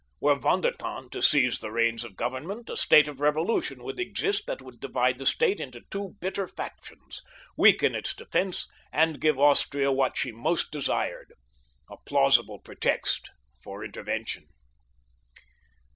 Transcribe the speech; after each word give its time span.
Were 0.19 0.33
Von 0.33 0.61
der 0.61 0.71
Tann 0.71 1.11
to 1.11 1.21
seize 1.21 1.59
the 1.59 1.69
reins 1.71 2.03
of 2.03 2.15
government 2.15 2.71
a 2.71 2.75
state 2.75 3.07
of 3.07 3.19
revolution 3.19 3.83
would 3.83 3.99
exist 3.99 4.47
that 4.47 4.59
would 4.59 4.79
divide 4.79 5.19
the 5.19 5.27
state 5.27 5.59
into 5.59 5.81
two 5.91 6.15
bitter 6.19 6.47
factions, 6.47 7.21
weaken 7.55 7.93
its 7.93 8.15
defense, 8.15 8.67
and 8.91 9.21
give 9.21 9.37
Austria 9.37 9.91
what 9.91 10.17
she 10.17 10.31
most 10.31 10.71
desired—a 10.71 11.97
plausible 12.07 12.57
pretext 12.57 13.29
for 13.63 13.85
intervention. 13.85 14.47